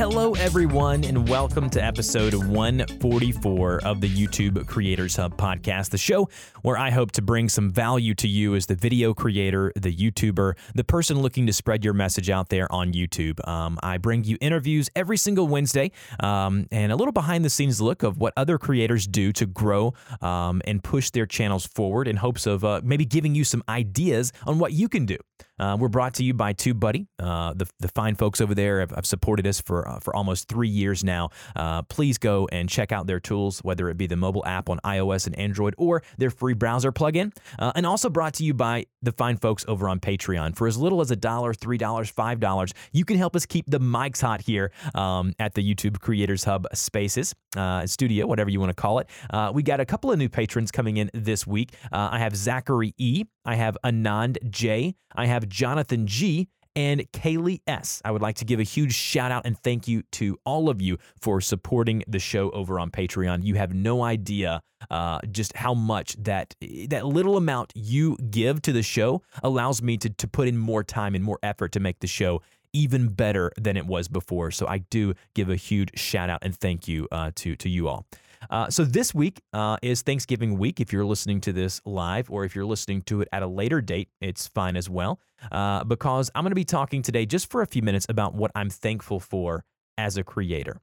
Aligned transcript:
Hello, 0.00 0.32
everyone, 0.32 1.04
and 1.04 1.28
welcome 1.28 1.68
to 1.68 1.84
episode 1.84 2.32
144 2.32 3.84
of 3.84 4.00
the 4.00 4.08
YouTube 4.08 4.66
Creators 4.66 5.16
Hub 5.16 5.36
podcast, 5.36 5.90
the 5.90 5.98
show 5.98 6.26
where 6.62 6.78
I 6.78 6.88
hope 6.88 7.12
to 7.12 7.22
bring 7.22 7.50
some 7.50 7.70
value 7.70 8.14
to 8.14 8.26
you 8.26 8.54
as 8.54 8.64
the 8.64 8.74
video 8.74 9.12
creator, 9.12 9.74
the 9.76 9.94
YouTuber, 9.94 10.54
the 10.74 10.84
person 10.84 11.20
looking 11.20 11.46
to 11.48 11.52
spread 11.52 11.84
your 11.84 11.92
message 11.92 12.30
out 12.30 12.48
there 12.48 12.66
on 12.72 12.94
YouTube. 12.94 13.46
Um, 13.46 13.78
I 13.82 13.98
bring 13.98 14.24
you 14.24 14.38
interviews 14.40 14.88
every 14.96 15.18
single 15.18 15.46
Wednesday 15.46 15.92
um, 16.20 16.66
and 16.72 16.92
a 16.92 16.96
little 16.96 17.12
behind 17.12 17.44
the 17.44 17.50
scenes 17.50 17.78
look 17.78 18.02
of 18.02 18.16
what 18.16 18.32
other 18.38 18.56
creators 18.56 19.06
do 19.06 19.34
to 19.34 19.44
grow 19.44 19.92
um, 20.22 20.62
and 20.64 20.82
push 20.82 21.10
their 21.10 21.26
channels 21.26 21.66
forward 21.66 22.08
in 22.08 22.16
hopes 22.16 22.46
of 22.46 22.64
uh, 22.64 22.80
maybe 22.82 23.04
giving 23.04 23.34
you 23.34 23.44
some 23.44 23.62
ideas 23.68 24.32
on 24.46 24.58
what 24.58 24.72
you 24.72 24.88
can 24.88 25.04
do. 25.04 25.18
Uh, 25.58 25.76
we're 25.78 25.88
brought 25.88 26.14
to 26.14 26.24
you 26.24 26.32
by 26.32 26.54
TubeBuddy. 26.54 27.06
Uh, 27.18 27.52
the, 27.54 27.68
the 27.80 27.88
fine 27.88 28.14
folks 28.14 28.40
over 28.40 28.54
there 28.54 28.80
have, 28.80 28.92
have 28.92 29.04
supported 29.04 29.46
us 29.46 29.60
for 29.60 29.86
uh, 29.90 30.00
for 30.00 30.14
almost 30.14 30.48
three 30.48 30.68
years 30.68 31.02
now. 31.04 31.30
Uh, 31.56 31.82
please 31.82 32.18
go 32.18 32.48
and 32.52 32.68
check 32.68 32.92
out 32.92 33.06
their 33.06 33.20
tools, 33.20 33.60
whether 33.60 33.88
it 33.88 33.96
be 33.96 34.06
the 34.06 34.16
mobile 34.16 34.44
app 34.46 34.68
on 34.68 34.78
iOS 34.84 35.26
and 35.26 35.36
Android 35.38 35.74
or 35.78 36.02
their 36.18 36.30
free 36.30 36.54
browser 36.54 36.92
plugin. 36.92 37.34
Uh, 37.58 37.72
and 37.74 37.86
also 37.86 38.08
brought 38.08 38.34
to 38.34 38.44
you 38.44 38.54
by 38.54 38.86
the 39.02 39.12
fine 39.12 39.36
folks 39.36 39.64
over 39.68 39.88
on 39.88 40.00
Patreon. 40.00 40.56
For 40.56 40.66
as 40.66 40.76
little 40.76 41.00
as 41.00 41.10
a 41.10 41.16
dollar, 41.16 41.54
three 41.54 41.78
dollars, 41.78 42.10
five 42.10 42.40
dollars, 42.40 42.72
you 42.92 43.04
can 43.04 43.16
help 43.16 43.34
us 43.34 43.46
keep 43.46 43.66
the 43.68 43.80
mics 43.80 44.20
hot 44.20 44.40
here 44.40 44.72
um, 44.94 45.32
at 45.38 45.54
the 45.54 45.62
YouTube 45.62 46.00
Creators 46.00 46.44
Hub 46.44 46.66
Spaces 46.74 47.34
uh, 47.56 47.86
Studio, 47.86 48.26
whatever 48.26 48.50
you 48.50 48.60
want 48.60 48.70
to 48.70 48.80
call 48.80 48.98
it. 48.98 49.08
we 49.52 49.62
got 49.62 49.80
a 49.80 49.86
couple 49.86 50.12
of 50.12 50.18
new 50.18 50.28
patrons 50.28 50.70
coming 50.70 50.96
in 50.96 51.10
this 51.14 51.46
week. 51.46 51.74
I 51.92 52.18
have 52.18 52.36
Zachary 52.36 52.94
E. 52.98 53.24
I 53.44 53.54
have 53.54 53.76
Anand 53.84 54.36
J. 54.50 54.94
I 55.14 55.26
have 55.26 55.48
Jonathan 55.48 56.06
G 56.06 56.48
and 56.76 57.10
Kaylee 57.12 57.60
S. 57.66 58.00
I 58.04 58.10
would 58.10 58.22
like 58.22 58.36
to 58.36 58.44
give 58.44 58.60
a 58.60 58.64
huge 58.64 58.94
shout 58.94 59.32
out 59.32 59.42
and 59.44 59.58
thank 59.58 59.88
you 59.88 60.02
to 60.12 60.38
all 60.44 60.68
of 60.68 60.80
you 60.80 60.98
for 61.20 61.40
supporting 61.40 62.04
the 62.06 62.18
show 62.18 62.50
over 62.50 62.78
on 62.78 62.90
Patreon. 62.90 63.44
You 63.44 63.56
have 63.56 63.74
no 63.74 64.02
idea 64.02 64.62
uh, 64.90 65.20
just 65.30 65.56
how 65.56 65.74
much 65.74 66.16
that 66.22 66.54
that 66.88 67.06
little 67.06 67.36
amount 67.36 67.72
you 67.74 68.16
give 68.30 68.62
to 68.62 68.72
the 68.72 68.82
show 68.82 69.22
allows 69.42 69.82
me 69.82 69.96
to 69.98 70.10
to 70.10 70.28
put 70.28 70.48
in 70.48 70.56
more 70.56 70.84
time 70.84 71.14
and 71.14 71.24
more 71.24 71.38
effort 71.42 71.72
to 71.72 71.80
make 71.80 72.00
the 72.00 72.06
show 72.06 72.42
even 72.72 73.08
better 73.08 73.50
than 73.56 73.76
it 73.76 73.86
was 73.86 74.08
before. 74.08 74.50
So 74.50 74.66
I 74.66 74.78
do 74.78 75.14
give 75.34 75.50
a 75.50 75.56
huge 75.56 75.98
shout 75.98 76.30
out 76.30 76.38
and 76.42 76.54
thank 76.54 76.86
you 76.88 77.08
uh, 77.10 77.32
to 77.36 77.56
to 77.56 77.68
you 77.68 77.88
all. 77.88 78.06
Uh, 78.48 78.70
so 78.70 78.84
this 78.84 79.14
week 79.14 79.42
uh, 79.52 79.76
is 79.82 80.02
Thanksgiving 80.02 80.58
week. 80.58 80.80
If 80.80 80.92
you're 80.92 81.04
listening 81.04 81.40
to 81.42 81.52
this 81.52 81.80
live 81.84 82.30
or 82.30 82.44
if 82.44 82.54
you're 82.54 82.64
listening 82.64 83.02
to 83.02 83.20
it 83.20 83.28
at 83.32 83.42
a 83.42 83.46
later 83.46 83.80
date, 83.80 84.08
it's 84.20 84.48
fine 84.48 84.76
as 84.76 84.88
well. 84.88 85.20
Uh, 85.52 85.84
because 85.84 86.30
I'm 86.34 86.42
going 86.42 86.50
to 86.50 86.54
be 86.56 86.64
talking 86.64 87.02
today 87.02 87.26
just 87.26 87.50
for 87.50 87.62
a 87.62 87.66
few 87.66 87.82
minutes 87.82 88.06
about 88.08 88.34
what 88.34 88.50
I'm 88.54 88.70
thankful 88.70 89.20
for 89.20 89.64
as 89.98 90.16
a 90.16 90.24
creator. 90.24 90.80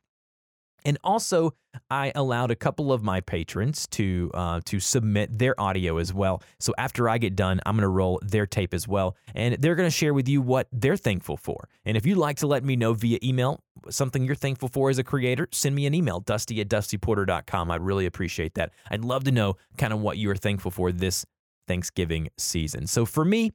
And 0.85 0.97
also, 1.03 1.53
I 1.89 2.11
allowed 2.15 2.51
a 2.51 2.55
couple 2.55 2.93
of 2.93 3.03
my 3.03 3.19
patrons 3.21 3.87
to 3.91 4.31
uh, 4.33 4.61
to 4.65 4.79
submit 4.79 5.37
their 5.37 5.59
audio 5.59 5.97
as 5.97 6.13
well. 6.13 6.41
So 6.59 6.73
after 6.77 7.09
I 7.09 7.17
get 7.17 7.35
done, 7.35 7.59
I'm 7.65 7.75
going 7.75 7.81
to 7.81 7.89
roll 7.89 8.19
their 8.23 8.45
tape 8.45 8.73
as 8.73 8.87
well, 8.87 9.15
and 9.35 9.55
they're 9.55 9.75
going 9.75 9.87
to 9.87 9.95
share 9.95 10.13
with 10.13 10.27
you 10.27 10.41
what 10.41 10.67
they're 10.71 10.97
thankful 10.97 11.37
for. 11.37 11.67
And 11.85 11.97
if 11.97 12.05
you'd 12.05 12.17
like 12.17 12.37
to 12.37 12.47
let 12.47 12.63
me 12.63 12.75
know 12.75 12.93
via 12.93 13.19
email 13.23 13.61
something 13.89 14.23
you're 14.23 14.35
thankful 14.35 14.69
for 14.69 14.89
as 14.89 14.97
a 14.97 15.03
creator, 15.03 15.47
send 15.51 15.75
me 15.75 15.85
an 15.85 15.93
email, 15.93 16.19
dusty 16.19 16.59
at 16.61 16.67
dustyporter.com. 16.67 17.71
I'd 17.71 17.81
really 17.81 18.05
appreciate 18.05 18.55
that. 18.55 18.71
I'd 18.89 19.05
love 19.05 19.23
to 19.25 19.31
know 19.31 19.57
kind 19.77 19.93
of 19.93 19.99
what 19.99 20.17
you 20.17 20.29
are 20.31 20.35
thankful 20.35 20.71
for 20.71 20.91
this 20.91 21.25
Thanksgiving 21.67 22.29
season. 22.37 22.87
So 22.87 23.05
for 23.05 23.25
me, 23.25 23.51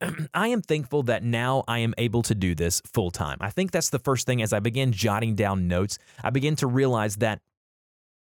I 0.34 0.48
am 0.48 0.62
thankful 0.62 1.04
that 1.04 1.22
now 1.22 1.64
I 1.68 1.78
am 1.78 1.94
able 1.98 2.22
to 2.22 2.34
do 2.34 2.54
this 2.54 2.80
full 2.80 3.10
time. 3.10 3.38
I 3.40 3.50
think 3.50 3.70
that's 3.70 3.90
the 3.90 3.98
first 3.98 4.26
thing 4.26 4.42
as 4.42 4.52
I 4.52 4.60
began 4.60 4.92
jotting 4.92 5.34
down 5.34 5.68
notes, 5.68 5.98
I 6.22 6.30
began 6.30 6.56
to 6.56 6.66
realize 6.66 7.16
that 7.16 7.40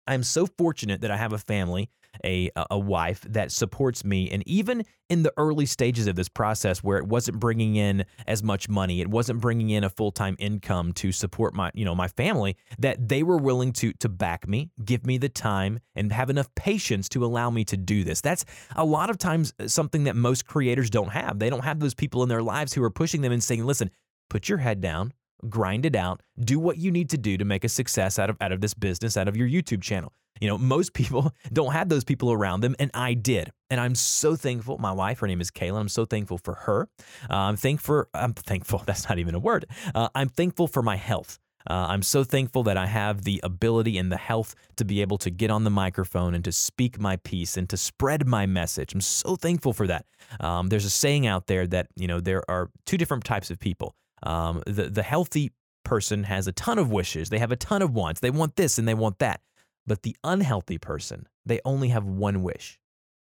I'm 0.07 0.23
so 0.23 0.45
fortunate 0.45 1.01
that 1.01 1.11
I 1.11 1.17
have 1.17 1.33
a 1.33 1.37
family 1.37 1.89
a 2.25 2.49
a 2.71 2.79
wife 2.79 3.21
that 3.29 3.51
supports 3.51 4.03
me. 4.03 4.29
And 4.29 4.47
even 4.47 4.83
in 5.09 5.23
the 5.23 5.33
early 5.37 5.65
stages 5.65 6.07
of 6.07 6.15
this 6.15 6.27
process 6.27 6.83
where 6.83 6.97
it 6.97 7.05
wasn't 7.05 7.39
bringing 7.39 7.75
in 7.75 8.05
as 8.25 8.43
much 8.43 8.67
money 8.67 8.99
it 8.99 9.07
wasn't 9.07 9.39
bringing 9.39 9.69
in 9.69 9.83
a 9.83 9.89
full-time 9.89 10.35
income 10.39 10.91
to 10.91 11.11
support 11.11 11.53
my 11.53 11.71
you 11.73 11.85
know 11.85 11.95
my 11.95 12.07
family 12.09 12.57
that 12.77 13.07
they 13.07 13.23
were 13.23 13.37
willing 13.37 13.71
to 13.71 13.93
to 13.93 14.09
back 14.09 14.47
me 14.47 14.69
give 14.83 15.05
me 15.05 15.17
the 15.17 15.29
time 15.29 15.79
and 15.95 16.11
have 16.11 16.29
enough 16.29 16.53
patience 16.55 17.07
to 17.09 17.23
allow 17.23 17.49
me 17.49 17.63
to 17.63 17.77
do 17.77 18.03
this. 18.03 18.21
That's 18.21 18.45
a 18.75 18.85
lot 18.85 19.09
of 19.09 19.17
times 19.17 19.53
something 19.65 20.03
that 20.05 20.15
most 20.15 20.45
creators 20.45 20.89
don't 20.89 21.09
have. 21.09 21.39
They 21.39 21.49
don't 21.49 21.63
have 21.63 21.79
those 21.79 21.93
people 21.93 22.23
in 22.23 22.29
their 22.29 22.43
lives 22.43 22.73
who 22.73 22.83
are 22.83 22.89
pushing 22.89 23.21
them 23.21 23.31
and 23.31 23.43
saying 23.43 23.65
listen 23.65 23.89
put 24.29 24.49
your 24.49 24.57
head 24.57 24.81
down 24.81 25.13
grind 25.49 25.85
it 25.85 25.95
out 25.95 26.21
do 26.39 26.59
what 26.59 26.77
you 26.77 26.91
need 26.91 27.09
to 27.11 27.17
do 27.17 27.37
to 27.37 27.45
make 27.45 27.63
a 27.63 27.69
success 27.69 28.17
out 28.17 28.29
of 28.29 28.37
out 28.41 28.51
of 28.51 28.59
this 28.59 28.73
business 28.73 29.15
out 29.15 29.27
of 29.27 29.37
your 29.37 29.47
YouTube 29.47 29.81
channel 29.83 30.11
you 30.41 30.47
know, 30.47 30.57
most 30.75 30.93
people 30.93 31.33
don't 31.51 31.73
have 31.73 31.89
those 31.89 32.03
people 32.03 32.31
around 32.31 32.61
them, 32.61 32.75
and 32.79 32.91
I 32.93 33.13
did. 33.13 33.51
And 33.69 33.79
I'm 33.79 33.95
so 33.95 34.35
thankful. 34.35 34.77
My 34.77 34.91
wife, 34.91 35.19
her 35.19 35.27
name 35.27 35.41
is 35.41 35.51
Kayla. 35.51 35.79
I'm 35.79 35.89
so 35.89 36.05
thankful 36.05 36.37
for 36.37 36.53
her. 36.53 36.87
Uh, 37.29 37.35
I'm 37.35 37.57
thankful. 37.57 38.05
I'm 38.13 38.33
thankful. 38.33 38.83
That's 38.85 39.07
not 39.09 39.19
even 39.19 39.35
a 39.35 39.39
word. 39.39 39.65
Uh, 39.93 40.09
I'm 40.15 40.29
thankful 40.29 40.67
for 40.67 40.81
my 40.81 40.95
health. 40.95 41.39
Uh, 41.69 41.87
I'm 41.89 42.01
so 42.01 42.23
thankful 42.23 42.63
that 42.63 42.77
I 42.77 42.85
have 42.85 43.23
the 43.23 43.41
ability 43.43 43.97
and 43.97 44.09
the 44.09 44.17
health 44.17 44.55
to 44.77 44.85
be 44.85 45.01
able 45.01 45.17
to 45.19 45.29
get 45.29 45.51
on 45.51 45.65
the 45.65 45.69
microphone 45.69 46.33
and 46.33 46.43
to 46.45 46.51
speak 46.51 46.97
my 46.99 47.17
piece 47.17 47.57
and 47.57 47.69
to 47.69 47.75
spread 47.75 48.25
my 48.25 48.45
message. 48.45 48.93
I'm 48.93 49.01
so 49.01 49.35
thankful 49.35 49.73
for 49.73 49.85
that. 49.87 50.05
Um, 50.39 50.69
there's 50.69 50.85
a 50.85 50.89
saying 50.89 51.27
out 51.27 51.47
there 51.47 51.67
that 51.67 51.87
you 51.95 52.07
know 52.07 52.21
there 52.21 52.49
are 52.49 52.69
two 52.85 52.97
different 52.97 53.25
types 53.25 53.51
of 53.51 53.59
people. 53.59 53.95
Um, 54.23 54.63
the 54.65 54.89
the 54.89 55.03
healthy 55.03 55.51
person 55.83 56.23
has 56.23 56.47
a 56.47 56.51
ton 56.53 56.79
of 56.79 56.91
wishes. 56.91 57.29
They 57.29 57.39
have 57.39 57.51
a 57.51 57.55
ton 57.55 57.81
of 57.81 57.93
wants. 57.93 58.19
They 58.19 58.31
want 58.31 58.55
this 58.55 58.77
and 58.77 58.87
they 58.87 58.93
want 58.93 59.19
that. 59.19 59.41
But 59.87 60.03
the 60.03 60.15
unhealthy 60.23 60.77
person, 60.77 61.27
they 61.45 61.61
only 61.65 61.89
have 61.89 62.05
one 62.05 62.43
wish, 62.43 62.79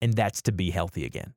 and 0.00 0.12
that's 0.12 0.42
to 0.42 0.52
be 0.52 0.70
healthy 0.70 1.04
again. 1.04 1.34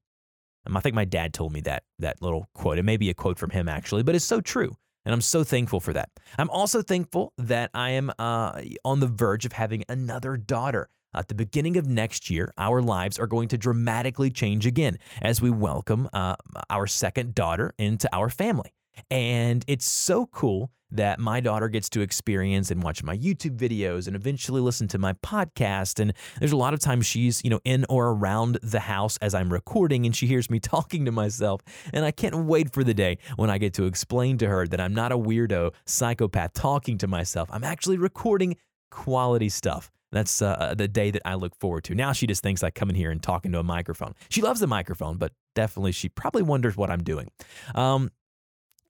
I 0.73 0.79
think 0.81 0.95
my 0.95 1.05
dad 1.05 1.33
told 1.33 1.53
me 1.53 1.61
that 1.61 1.83
that 1.99 2.21
little 2.21 2.49
quote. 2.53 2.77
It 2.77 2.83
may 2.83 2.97
be 2.97 3.09
a 3.09 3.13
quote 3.13 3.37
from 3.37 3.51
him 3.51 3.69
actually, 3.69 4.03
but 4.03 4.15
it's 4.15 4.25
so 4.25 4.41
true. 4.41 4.75
And 5.05 5.13
I'm 5.13 5.21
so 5.21 5.43
thankful 5.43 5.79
for 5.79 5.93
that. 5.93 6.09
I'm 6.37 6.49
also 6.49 6.81
thankful 6.81 7.33
that 7.37 7.69
I 7.75 7.91
am 7.91 8.11
uh, 8.17 8.59
on 8.83 8.99
the 8.99 9.07
verge 9.07 9.45
of 9.45 9.53
having 9.53 9.83
another 9.87 10.35
daughter. 10.35 10.89
At 11.13 11.27
the 11.27 11.35
beginning 11.35 11.77
of 11.77 11.87
next 11.87 12.29
year, 12.29 12.51
our 12.57 12.81
lives 12.81 13.19
are 13.19 13.27
going 13.27 13.47
to 13.49 13.57
dramatically 13.57 14.31
change 14.31 14.65
again 14.65 14.97
as 15.21 15.41
we 15.41 15.49
welcome 15.49 16.09
uh, 16.11 16.35
our 16.69 16.87
second 16.87 17.35
daughter 17.35 17.73
into 17.77 18.09
our 18.13 18.29
family. 18.29 18.73
And 19.09 19.63
it's 19.67 19.89
so 19.89 20.25
cool 20.25 20.71
that 20.95 21.19
my 21.19 21.39
daughter 21.39 21.67
gets 21.67 21.89
to 21.89 22.01
experience 22.01 22.71
and 22.71 22.81
watch 22.83 23.03
my 23.03 23.17
YouTube 23.17 23.57
videos 23.57 24.07
and 24.07 24.15
eventually 24.15 24.61
listen 24.61 24.87
to 24.89 24.97
my 24.97 25.13
podcast. 25.13 25.99
And 25.99 26.13
there's 26.39 26.51
a 26.51 26.57
lot 26.57 26.73
of 26.73 26.79
times 26.79 27.05
she's, 27.05 27.43
you 27.43 27.49
know, 27.49 27.59
in 27.63 27.85
or 27.89 28.09
around 28.09 28.59
the 28.61 28.81
house 28.81 29.17
as 29.17 29.33
I'm 29.33 29.51
recording 29.51 30.05
and 30.05 30.15
she 30.15 30.27
hears 30.27 30.49
me 30.49 30.59
talking 30.75 31.05
to 31.05 31.11
myself. 31.11 31.61
And 31.93 32.05
I 32.05 32.11
can't 32.11 32.45
wait 32.45 32.73
for 32.73 32.83
the 32.83 32.93
day 32.93 33.17
when 33.35 33.49
I 33.49 33.57
get 33.57 33.73
to 33.75 33.85
explain 33.85 34.37
to 34.39 34.47
her 34.47 34.67
that 34.67 34.79
I'm 34.79 34.93
not 34.93 35.11
a 35.11 35.17
weirdo 35.17 35.73
psychopath 35.85 36.53
talking 36.53 36.97
to 36.99 37.07
myself. 37.07 37.49
I'm 37.51 37.63
actually 37.63 37.97
recording 37.97 38.57
quality 38.91 39.49
stuff. 39.49 39.91
That's 40.11 40.41
uh, 40.41 40.73
the 40.77 40.87
day 40.87 41.11
that 41.11 41.23
I 41.25 41.35
look 41.35 41.55
forward 41.59 41.83
to. 41.85 41.95
Now 41.95 42.13
she 42.13 42.25
just 42.25 42.41
thinks 42.41 42.63
I 42.63 42.69
come 42.69 42.89
in 42.89 42.95
here 42.95 43.11
and 43.11 43.21
talk 43.21 43.45
into 43.45 43.59
a 43.59 43.63
microphone. 43.63 44.13
She 44.29 44.41
loves 44.41 44.61
the 44.61 44.67
microphone, 44.67 45.17
but 45.17 45.33
definitely 45.55 45.91
she 45.91 46.07
probably 46.07 46.41
wonders 46.41 46.77
what 46.77 46.89
I'm 46.89 47.03
doing. 47.03 47.29
Um, 47.73 48.11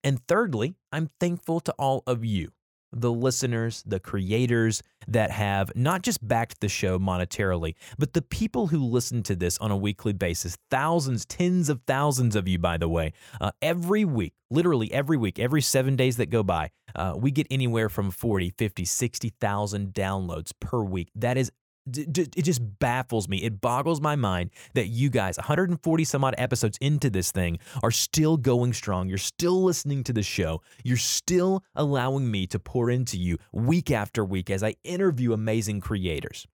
and 0.05 0.25
thirdly, 0.27 0.75
I'm 0.91 1.09
thankful 1.19 1.59
to 1.61 1.73
all 1.79 2.03
of 2.05 2.23
you, 2.23 2.51
the 2.93 3.11
listeners, 3.11 3.83
the 3.87 3.99
creators 3.99 4.83
that 5.07 5.31
have 5.31 5.75
not 5.75 6.03
just 6.03 6.25
backed 6.25 6.61
the 6.61 6.69
show 6.69 6.99
monetarily, 6.99 7.73
but 7.97 8.13
the 8.13 8.21
people 8.21 8.67
who 8.67 8.77
listen 8.77 9.23
to 9.23 9.35
this 9.35 9.57
on 9.57 9.71
a 9.71 9.75
weekly 9.75 10.13
basis. 10.13 10.59
Thousands, 10.69 11.25
tens 11.25 11.69
of 11.69 11.81
thousands 11.87 12.35
of 12.35 12.47
you, 12.47 12.59
by 12.59 12.77
the 12.77 12.87
way. 12.87 13.13
Uh, 13.41 13.49
every 13.63 14.05
week, 14.05 14.33
literally 14.51 14.93
every 14.93 15.17
week, 15.17 15.39
every 15.39 15.61
seven 15.61 15.95
days 15.95 16.17
that 16.17 16.29
go 16.29 16.43
by, 16.43 16.69
uh, 16.93 17.15
we 17.17 17.31
get 17.31 17.47
anywhere 17.49 17.89
from 17.89 18.11
40, 18.11 18.51
50, 18.51 18.85
60,000 18.85 19.91
downloads 19.91 20.51
per 20.59 20.83
week. 20.83 21.09
That 21.15 21.35
is 21.35 21.51
it 21.87 22.43
just 22.43 22.61
baffles 22.79 23.27
me. 23.29 23.43
It 23.43 23.61
boggles 23.61 24.01
my 24.01 24.15
mind 24.15 24.49
that 24.73 24.87
you 24.87 25.09
guys, 25.09 25.37
140 25.37 26.03
some 26.03 26.23
odd 26.23 26.35
episodes 26.37 26.77
into 26.81 27.09
this 27.09 27.31
thing, 27.31 27.59
are 27.83 27.91
still 27.91 28.37
going 28.37 28.73
strong. 28.73 29.07
You're 29.07 29.17
still 29.17 29.63
listening 29.63 30.03
to 30.05 30.13
the 30.13 30.23
show. 30.23 30.61
You're 30.83 30.97
still 30.97 31.63
allowing 31.75 32.31
me 32.31 32.47
to 32.47 32.59
pour 32.59 32.89
into 32.89 33.17
you 33.17 33.37
week 33.51 33.91
after 33.91 34.25
week 34.25 34.49
as 34.49 34.63
I 34.63 34.75
interview 34.83 35.33
amazing 35.33 35.81
creators. 35.81 36.47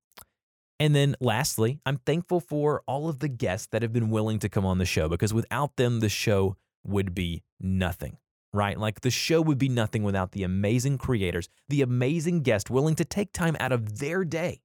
And 0.79 0.95
then 0.95 1.15
lastly, 1.21 1.79
I'm 1.85 1.97
thankful 1.97 2.39
for 2.39 2.81
all 2.87 3.07
of 3.07 3.19
the 3.19 3.29
guests 3.29 3.67
that 3.71 3.83
have 3.83 3.93
been 3.93 4.09
willing 4.09 4.39
to 4.39 4.49
come 4.49 4.65
on 4.65 4.79
the 4.79 4.85
show 4.85 5.07
because 5.07 5.33
without 5.33 5.75
them, 5.75 5.99
the 5.99 6.09
show 6.09 6.57
would 6.83 7.13
be 7.13 7.43
nothing. 7.59 8.17
right? 8.53 8.77
Like 8.77 9.01
the 9.01 9.11
show 9.11 9.41
would 9.41 9.57
be 9.57 9.69
nothing 9.69 10.03
without 10.03 10.31
the 10.31 10.43
amazing 10.43 10.97
creators, 10.97 11.47
the 11.69 11.81
amazing 11.81 12.41
guests 12.41 12.69
willing 12.69 12.95
to 12.95 13.05
take 13.05 13.31
time 13.33 13.55
out 13.59 13.71
of 13.71 13.99
their 13.99 14.23
day, 14.23 14.61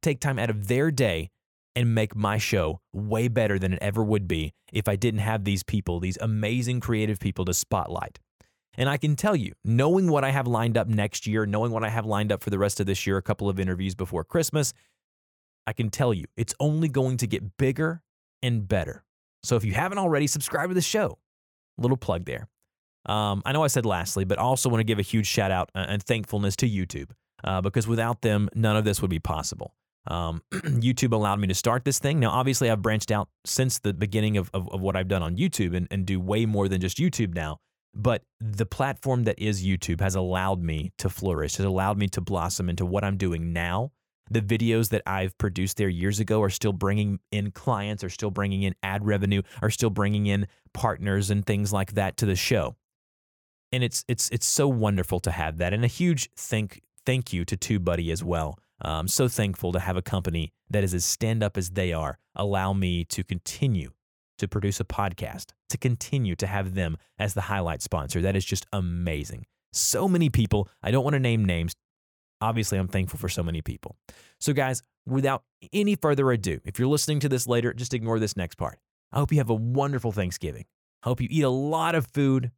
take 0.00 0.20
time 0.20 0.38
out 0.38 0.50
of 0.50 0.68
their 0.68 0.90
day 0.90 1.30
and 1.76 1.94
make 1.94 2.16
my 2.16 2.38
show 2.38 2.80
way 2.92 3.28
better 3.28 3.58
than 3.58 3.74
it 3.74 3.78
ever 3.80 4.02
would 4.02 4.26
be 4.26 4.52
if 4.72 4.88
I 4.88 4.96
didn't 4.96 5.20
have 5.20 5.44
these 5.44 5.62
people, 5.62 6.00
these 6.00 6.18
amazing 6.20 6.80
creative 6.80 7.20
people 7.20 7.44
to 7.44 7.54
spotlight. 7.54 8.18
And 8.76 8.88
I 8.88 8.96
can 8.96 9.16
tell 9.16 9.36
you, 9.36 9.52
knowing 9.64 10.10
what 10.10 10.24
I 10.24 10.30
have 10.30 10.46
lined 10.46 10.76
up 10.76 10.88
next 10.88 11.26
year, 11.26 11.46
knowing 11.46 11.72
what 11.72 11.84
I 11.84 11.88
have 11.88 12.06
lined 12.06 12.32
up 12.32 12.42
for 12.42 12.50
the 12.50 12.58
rest 12.58 12.80
of 12.80 12.86
this 12.86 13.06
year, 13.06 13.16
a 13.16 13.22
couple 13.22 13.48
of 13.48 13.58
interviews 13.58 13.94
before 13.94 14.24
Christmas, 14.24 14.72
I 15.66 15.72
can 15.72 15.90
tell 15.90 16.14
you 16.14 16.24
it's 16.36 16.54
only 16.60 16.88
going 16.88 17.16
to 17.18 17.26
get 17.26 17.56
bigger 17.56 18.02
and 18.42 18.66
better. 18.66 19.04
So 19.42 19.56
if 19.56 19.64
you 19.64 19.72
haven't 19.72 19.98
already, 19.98 20.26
subscribe 20.26 20.70
to 20.70 20.74
the 20.74 20.80
show. 20.80 21.18
Little 21.76 21.96
plug 21.96 22.24
there. 22.24 22.48
Um, 23.06 23.42
I 23.44 23.52
know 23.52 23.62
I 23.62 23.68
said 23.68 23.86
lastly, 23.86 24.24
but 24.24 24.38
I 24.38 24.42
also 24.42 24.68
want 24.68 24.80
to 24.80 24.84
give 24.84 24.98
a 24.98 25.02
huge 25.02 25.26
shout 25.26 25.50
out 25.50 25.70
and 25.74 26.02
thankfulness 26.02 26.56
to 26.56 26.68
YouTube 26.68 27.10
uh, 27.44 27.60
because 27.60 27.86
without 27.86 28.22
them, 28.22 28.48
none 28.54 28.76
of 28.76 28.84
this 28.84 29.00
would 29.00 29.10
be 29.10 29.18
possible. 29.20 29.74
Um, 30.06 30.42
YouTube 30.52 31.12
allowed 31.12 31.38
me 31.38 31.48
to 31.48 31.54
start 31.54 31.84
this 31.84 31.98
thing. 31.98 32.20
Now, 32.20 32.30
obviously, 32.30 32.70
I've 32.70 32.82
branched 32.82 33.10
out 33.10 33.28
since 33.44 33.78
the 33.78 33.92
beginning 33.92 34.36
of, 34.36 34.50
of, 34.54 34.68
of 34.70 34.80
what 34.80 34.96
I've 34.96 35.08
done 35.08 35.22
on 35.22 35.36
YouTube 35.36 35.76
and, 35.76 35.86
and 35.90 36.06
do 36.06 36.18
way 36.20 36.46
more 36.46 36.68
than 36.68 36.80
just 36.80 36.98
YouTube 36.98 37.34
now. 37.34 37.58
But 37.94 38.22
the 38.40 38.66
platform 38.66 39.24
that 39.24 39.38
is 39.38 39.64
YouTube 39.64 40.00
has 40.00 40.14
allowed 40.14 40.62
me 40.62 40.92
to 40.98 41.08
flourish, 41.08 41.56
has 41.56 41.66
allowed 41.66 41.98
me 41.98 42.08
to 42.08 42.20
blossom 42.20 42.68
into 42.68 42.86
what 42.86 43.04
I'm 43.04 43.16
doing 43.16 43.52
now. 43.52 43.92
The 44.30 44.42
videos 44.42 44.90
that 44.90 45.02
I've 45.06 45.36
produced 45.38 45.78
there 45.78 45.88
years 45.88 46.20
ago 46.20 46.42
are 46.42 46.50
still 46.50 46.74
bringing 46.74 47.18
in 47.32 47.50
clients, 47.50 48.04
are 48.04 48.10
still 48.10 48.30
bringing 48.30 48.62
in 48.62 48.74
ad 48.82 49.06
revenue, 49.06 49.42
are 49.62 49.70
still 49.70 49.88
bringing 49.88 50.26
in 50.26 50.46
partners 50.74 51.30
and 51.30 51.46
things 51.46 51.72
like 51.72 51.94
that 51.94 52.18
to 52.18 52.26
the 52.26 52.36
show. 52.36 52.76
And 53.72 53.82
it's 53.82 54.04
it's 54.06 54.28
it's 54.30 54.46
so 54.46 54.68
wonderful 54.68 55.18
to 55.20 55.30
have 55.30 55.58
that, 55.58 55.72
and 55.72 55.84
a 55.84 55.88
huge 55.88 56.30
thank 56.36 56.82
thank 57.04 57.32
you 57.32 57.44
to 57.46 57.56
TubeBuddy 57.56 58.12
as 58.12 58.22
well 58.22 58.58
I'm 58.80 59.08
so 59.08 59.28
thankful 59.28 59.72
to 59.72 59.80
have 59.80 59.96
a 59.96 60.02
company 60.02 60.52
that 60.70 60.84
is 60.84 60.94
as 60.94 61.04
stand 61.04 61.42
up 61.42 61.56
as 61.56 61.70
they 61.70 61.92
are, 61.92 62.18
allow 62.34 62.72
me 62.72 63.04
to 63.06 63.24
continue 63.24 63.90
to 64.38 64.48
produce 64.48 64.80
a 64.80 64.84
podcast, 64.84 65.46
to 65.68 65.76
continue 65.76 66.36
to 66.36 66.46
have 66.46 66.74
them 66.74 66.96
as 67.18 67.34
the 67.34 67.42
highlight 67.42 67.82
sponsor. 67.82 68.20
That 68.20 68.36
is 68.36 68.44
just 68.44 68.66
amazing. 68.72 69.46
So 69.72 70.08
many 70.08 70.30
people, 70.30 70.68
I 70.82 70.90
don't 70.90 71.04
want 71.04 71.14
to 71.14 71.20
name 71.20 71.44
names. 71.44 71.74
Obviously, 72.40 72.78
I'm 72.78 72.88
thankful 72.88 73.18
for 73.18 73.28
so 73.28 73.42
many 73.42 73.62
people. 73.62 73.96
So, 74.38 74.52
guys, 74.52 74.82
without 75.06 75.42
any 75.72 75.96
further 75.96 76.30
ado, 76.30 76.60
if 76.64 76.78
you're 76.78 76.88
listening 76.88 77.20
to 77.20 77.28
this 77.28 77.46
later, 77.46 77.72
just 77.72 77.94
ignore 77.94 78.20
this 78.20 78.36
next 78.36 78.56
part. 78.56 78.78
I 79.12 79.18
hope 79.18 79.32
you 79.32 79.38
have 79.38 79.50
a 79.50 79.54
wonderful 79.54 80.12
Thanksgiving. 80.12 80.66
I 81.02 81.08
hope 81.08 81.20
you 81.20 81.28
eat 81.30 81.42
a 81.42 81.48
lot 81.48 81.94
of 81.94 82.06
food, 82.06 82.52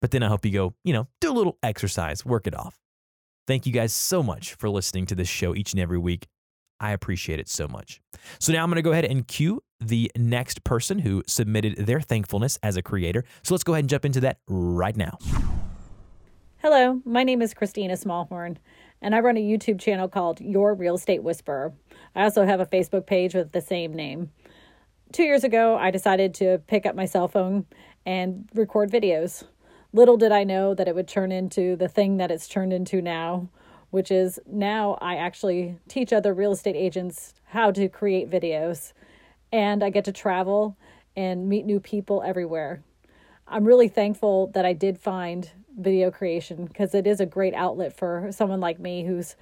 but 0.00 0.10
then 0.10 0.22
I 0.22 0.28
hope 0.28 0.44
you 0.44 0.52
go, 0.52 0.74
you 0.84 0.92
know, 0.92 1.08
do 1.20 1.30
a 1.30 1.34
little 1.34 1.58
exercise, 1.62 2.26
work 2.26 2.46
it 2.46 2.54
off. 2.54 2.78
Thank 3.50 3.66
you 3.66 3.72
guys 3.72 3.92
so 3.92 4.22
much 4.22 4.54
for 4.54 4.70
listening 4.70 5.06
to 5.06 5.16
this 5.16 5.26
show 5.26 5.56
each 5.56 5.72
and 5.72 5.80
every 5.82 5.98
week. 5.98 6.28
I 6.78 6.92
appreciate 6.92 7.40
it 7.40 7.48
so 7.48 7.66
much. 7.66 8.00
So 8.38 8.52
now 8.52 8.62
I'm 8.62 8.70
going 8.70 8.76
to 8.76 8.82
go 8.82 8.92
ahead 8.92 9.04
and 9.04 9.26
cue 9.26 9.60
the 9.80 10.08
next 10.16 10.62
person 10.62 11.00
who 11.00 11.24
submitted 11.26 11.74
their 11.78 12.00
thankfulness 12.00 12.60
as 12.62 12.76
a 12.76 12.82
creator. 12.82 13.24
So 13.42 13.52
let's 13.52 13.64
go 13.64 13.72
ahead 13.72 13.82
and 13.82 13.90
jump 13.90 14.04
into 14.04 14.20
that 14.20 14.38
right 14.46 14.96
now. 14.96 15.18
Hello, 16.58 17.02
my 17.04 17.24
name 17.24 17.42
is 17.42 17.52
Christina 17.52 17.94
Smallhorn, 17.94 18.58
and 19.02 19.16
I 19.16 19.18
run 19.18 19.36
a 19.36 19.42
YouTube 19.42 19.80
channel 19.80 20.06
called 20.06 20.40
Your 20.40 20.72
Real 20.72 20.94
Estate 20.94 21.24
Whisperer. 21.24 21.72
I 22.14 22.22
also 22.22 22.46
have 22.46 22.60
a 22.60 22.66
Facebook 22.66 23.04
page 23.04 23.34
with 23.34 23.50
the 23.50 23.60
same 23.60 23.92
name. 23.92 24.30
Two 25.12 25.24
years 25.24 25.42
ago, 25.42 25.76
I 25.76 25.90
decided 25.90 26.34
to 26.34 26.58
pick 26.68 26.86
up 26.86 26.94
my 26.94 27.04
cell 27.04 27.26
phone 27.26 27.66
and 28.06 28.48
record 28.54 28.92
videos. 28.92 29.42
Little 29.92 30.16
did 30.16 30.30
I 30.30 30.44
know 30.44 30.72
that 30.74 30.86
it 30.86 30.94
would 30.94 31.08
turn 31.08 31.32
into 31.32 31.74
the 31.74 31.88
thing 31.88 32.18
that 32.18 32.30
it's 32.30 32.46
turned 32.46 32.72
into 32.72 33.02
now, 33.02 33.48
which 33.90 34.10
is 34.10 34.38
now 34.46 34.96
I 35.00 35.16
actually 35.16 35.78
teach 35.88 36.12
other 36.12 36.32
real 36.32 36.52
estate 36.52 36.76
agents 36.76 37.34
how 37.46 37.72
to 37.72 37.88
create 37.88 38.30
videos. 38.30 38.92
And 39.50 39.82
I 39.82 39.90
get 39.90 40.04
to 40.04 40.12
travel 40.12 40.76
and 41.16 41.48
meet 41.48 41.66
new 41.66 41.80
people 41.80 42.22
everywhere. 42.24 42.82
I'm 43.48 43.64
really 43.64 43.88
thankful 43.88 44.46
that 44.54 44.64
I 44.64 44.72
did 44.74 44.96
find 44.96 45.50
video 45.76 46.12
creation 46.12 46.66
because 46.66 46.94
it 46.94 47.06
is 47.06 47.18
a 47.18 47.26
great 47.26 47.54
outlet 47.54 47.96
for 47.96 48.28
someone 48.30 48.60
like 48.60 48.78
me 48.78 49.04
who's 49.04 49.34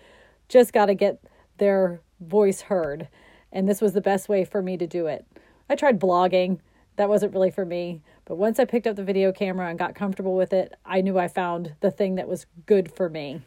just 0.49 0.73
got 0.73 0.87
to 0.87 0.95
get 0.95 1.21
their 1.59 2.00
voice 2.21 2.62
heard. 2.62 3.09
And 3.53 3.69
this 3.69 3.83
was 3.83 3.93
the 3.93 4.00
best 4.00 4.31
way 4.31 4.47
for 4.47 4.62
me 4.62 4.79
to 4.79 4.87
do 4.87 5.06
it. 5.09 5.27
I 5.69 5.75
tried 5.75 6.00
blogging, 6.00 6.61
that 6.99 7.09
wasn't 7.09 7.33
really 7.33 7.50
for 7.50 7.65
me. 7.65 8.03
But 8.27 8.37
once 8.37 8.59
I 8.59 8.65
picked 8.65 8.87
up 8.87 8.97
the 8.97 9.05
video 9.05 9.33
camera 9.33 9.69
and 9.69 9.79
got 9.79 9.95
comfortable 9.95 10.37
with 10.37 10.53
it, 10.53 10.75
I 10.85 11.00
knew 11.00 11.19
I 11.19 11.29
found 11.29 11.75
the 11.81 11.91
thing 11.91 12.17
that 12.17 12.29
was 12.29 12.47
good 12.67 12.93
for 12.93 13.09
me. 13.09 13.41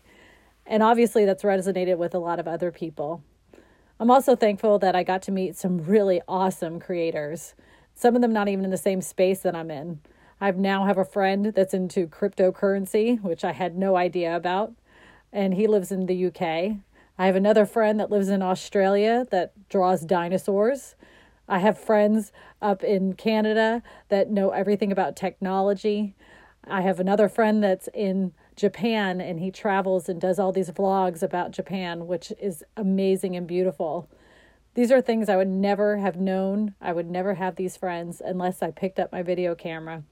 And 0.66 0.82
obviously, 0.82 1.26
that's 1.26 1.44
resonated 1.44 1.98
with 1.98 2.16
a 2.16 2.20
lot 2.20 2.40
of 2.40 2.48
other 2.48 2.72
people. 2.72 3.24
I'm 4.00 4.10
also 4.10 4.36
thankful 4.36 4.80
that 4.80 4.96
I 4.96 5.04
got 5.04 5.22
to 5.24 5.32
meet 5.32 5.56
some 5.56 5.86
really 5.86 6.22
awesome 6.28 6.80
creators, 6.80 7.54
some 7.94 8.16
of 8.16 8.22
them 8.22 8.34
not 8.34 8.48
even 8.48 8.66
in 8.66 8.72
the 8.72 8.78
same 8.78 9.02
space 9.02 9.42
that 9.42 9.56
I'm 9.56 9.70
in. 9.70 10.00
I 10.40 10.50
now 10.52 10.86
have 10.86 10.98
a 10.98 11.06
friend 11.06 11.48
that's 11.48 11.74
into 11.74 12.08
cryptocurrency, 12.08 13.22
which 13.22 13.44
I 13.44 13.52
had 13.52 13.78
no 13.78 13.96
idea 13.96 14.36
about, 14.36 14.74
and 15.32 15.54
he 15.54 15.68
lives 15.68 15.92
in 15.92 16.08
the 16.08 16.26
UK. 16.28 16.78
I 17.20 17.26
have 17.28 17.36
another 17.36 17.68
friend 17.68 18.00
that 18.00 18.10
lives 18.10 18.30
in 18.30 18.42
Australia 18.42 19.28
that 19.30 19.54
draws 19.70 20.02
dinosaurs. 20.02 20.96
I 21.48 21.60
have 21.60 21.78
friends 21.78 22.32
up 22.62 22.84
in 22.84 23.14
Canada 23.14 23.84
that 24.10 24.30
know 24.30 24.52
everything 24.52 24.92
about 24.92 25.16
technology. 25.16 26.16
I 26.66 26.82
have 26.82 27.00
another 27.00 27.28
friend 27.28 27.64
that's 27.64 27.90
in 27.94 28.34
Japan 28.56 29.20
and 29.20 29.40
he 29.40 29.52
travels 29.52 30.08
and 30.08 30.22
does 30.22 30.40
all 30.40 30.52
these 30.52 30.70
vlogs 30.70 31.24
about 31.24 31.52
Japan, 31.52 32.08
which 32.08 32.32
is 32.40 32.64
amazing 32.78 33.36
and 33.36 33.48
beautiful. 33.48 34.10
These 34.74 34.92
are 34.92 35.02
things 35.02 35.28
I 35.28 35.36
would 35.36 35.50
never 35.50 35.98
have 35.98 36.16
known. 36.16 36.76
I 36.80 36.94
would 36.94 37.10
never 37.10 37.34
have 37.34 37.56
these 37.56 37.76
friends 37.76 38.22
unless 38.24 38.62
I 38.62 38.72
picked 38.72 39.00
up 39.00 39.12
my 39.12 39.22
video 39.22 39.56
camera. 39.56 40.04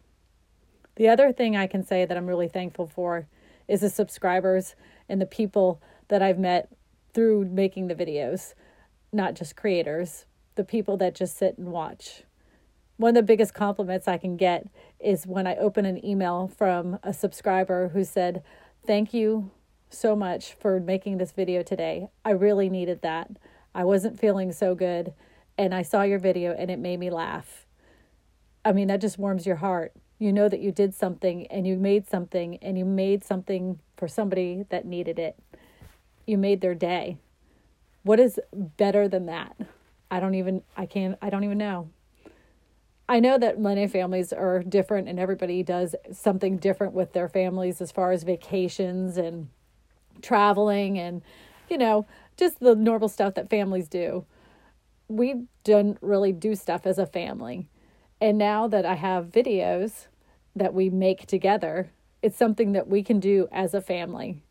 The 0.96 1.08
other 1.08 1.32
thing 1.32 1.56
I 1.56 1.68
can 1.68 1.86
say 1.86 2.04
that 2.06 2.18
I'm 2.18 2.28
really 2.28 2.50
thankful 2.50 2.88
for 2.88 3.28
is 3.70 3.82
the 3.82 3.90
subscribers 3.90 4.76
and 5.08 5.22
the 5.22 5.26
people 5.26 5.82
that 6.10 6.22
I've 6.22 6.40
met 6.40 6.70
through 7.14 7.46
making 7.46 7.88
the 7.88 7.96
videos, 7.96 8.54
not 9.14 9.36
just 9.36 9.56
creators, 9.56 10.26
the 10.60 10.66
people 10.66 10.98
that 10.98 11.16
just 11.16 11.38
sit 11.38 11.58
and 11.58 11.70
watch. 11.70 12.24
One 12.98 13.12
of 13.12 13.16
the 13.16 13.24
biggest 13.24 13.54
compliments 13.54 14.10
I 14.10 14.18
can 14.18 14.36
get 14.36 14.68
is 15.00 15.26
when 15.26 15.48
I 15.48 15.56
open 15.56 15.86
an 15.86 16.06
email 16.06 16.50
from 16.50 17.00
a 17.02 17.14
subscriber 17.14 17.88
who 17.94 18.04
said, 18.04 18.44
Thank 18.86 19.14
you 19.14 19.52
so 19.90 20.18
much 20.18 20.52
for 20.52 20.82
making 20.82 21.18
this 21.18 21.32
video 21.32 21.64
today. 21.64 22.10
I 22.26 22.32
really 22.32 22.70
needed 22.70 23.02
that. 23.04 23.32
I 23.74 23.86
wasn't 23.86 24.20
feeling 24.20 24.52
so 24.52 24.76
good, 24.76 25.14
and 25.58 25.74
I 25.74 25.82
saw 25.82 26.02
your 26.02 26.20
video 26.20 26.54
and 26.54 26.70
it 26.70 26.78
made 26.78 27.00
me 27.00 27.10
laugh. 27.10 27.66
I 28.66 28.74
mean, 28.74 28.90
that 28.90 29.00
just 29.00 29.18
warms 29.18 29.46
your 29.46 29.58
heart. 29.58 29.94
You 30.18 30.34
know 30.34 30.50
that 30.50 30.60
you 30.60 30.74
did 30.74 30.94
something 30.94 31.48
and 31.48 31.66
you 31.66 31.78
made 31.78 32.06
something 32.06 32.58
and 32.62 32.78
you 32.78 32.84
made 32.84 33.24
something 33.24 33.80
for 33.96 34.10
somebody 34.10 34.66
that 34.72 34.86
needed 34.86 35.20
it. 35.20 35.40
You 36.28 36.38
made 36.38 36.60
their 36.60 36.76
day. 36.76 37.16
What 38.04 38.20
is 38.20 38.42
better 38.54 39.08
than 39.08 39.26
that? 39.28 39.56
I 40.12 40.20
don't 40.20 40.36
even 40.36 40.64
I 40.76 40.86
can't 40.86 41.18
I 41.22 41.30
don't 41.30 41.44
even 41.44 41.58
know. 41.58 41.90
I 43.08 43.20
know 43.20 43.40
that 43.40 43.60
many 43.60 43.88
families 43.88 44.32
are 44.32 44.62
different 44.62 45.08
and 45.08 45.20
everybody 45.20 45.64
does 45.64 45.96
something 46.12 46.58
different 46.58 46.94
with 46.94 47.14
their 47.14 47.28
families 47.28 47.82
as 47.82 47.92
far 47.92 48.12
as 48.12 48.24
vacations 48.24 49.18
and 49.18 49.50
traveling 50.22 51.00
and 51.00 51.22
you 51.70 51.78
know, 51.78 52.06
just 52.36 52.60
the 52.60 52.76
normal 52.76 53.10
stuff 53.10 53.36
that 53.36 53.50
families 53.50 53.88
do. 53.88 54.26
We 55.08 55.46
don't 55.64 55.98
really 56.02 56.32
do 56.32 56.56
stuff 56.56 56.86
as 56.86 56.98
a 56.98 57.06
family. 57.06 57.70
And 58.22 58.38
now 58.38 58.68
that 58.68 58.86
I 58.86 58.96
have 58.96 59.28
videos 59.28 60.08
that 60.56 60.74
we 60.74 60.90
make 60.90 61.26
together, 61.26 61.92
it's 62.22 62.38
something 62.38 62.74
that 62.74 62.88
we 62.88 63.04
can 63.04 63.20
do 63.20 63.48
as 63.52 63.74
a 63.74 63.82
family. 63.82 64.44